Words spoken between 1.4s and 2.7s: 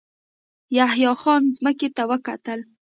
ځمکې ته وکتل.